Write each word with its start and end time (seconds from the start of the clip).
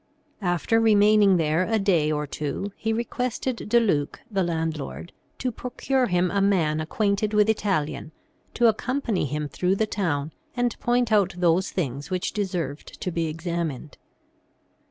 After 0.41 0.79
remaining 0.79 1.37
there 1.37 1.61
a 1.63 1.77
day 1.77 2.11
or 2.11 2.25
two, 2.25 2.71
he 2.75 2.91
requested 2.91 3.69
De 3.69 3.79
Luc, 3.79 4.19
the 4.31 4.41
landlord, 4.41 5.11
to 5.37 5.51
procure 5.51 6.07
him 6.07 6.31
a 6.31 6.41
man 6.41 6.81
acquainted 6.81 7.35
with 7.35 7.47
Italian, 7.47 8.11
to 8.55 8.65
accompany 8.65 9.25
him 9.27 9.47
through 9.47 9.75
the 9.75 9.85
town 9.85 10.33
and 10.57 10.75
point 10.79 11.11
out 11.11 11.35
those 11.37 11.69
things 11.69 12.09
which 12.09 12.33
deserved 12.33 12.99
to 12.99 13.11
be 13.11 13.27
examined. 13.27 13.99